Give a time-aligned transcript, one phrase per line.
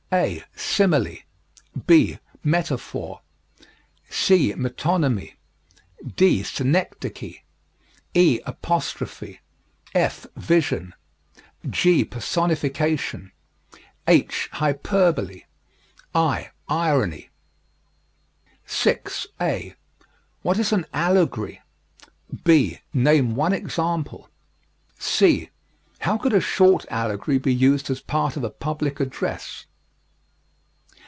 [0.13, 1.19] (a) simile;
[1.87, 3.21] (b) metaphor;
[4.09, 5.35] (c) metonymy;
[6.17, 7.41] (d) synecdoche;
[8.13, 9.39] (e) apostrophe;
[9.95, 10.93] (f) vision;
[11.69, 13.31] (g) personification;
[14.05, 15.43] (h) hyperbole;
[16.13, 17.29] (i) irony.
[18.65, 19.27] 6.
[19.39, 19.75] (a)
[20.41, 21.61] What is an allegory?
[22.43, 24.29] (b) Name one example.
[24.99, 25.51] (c)
[25.99, 29.67] How could a short allegory be used as part of a public address?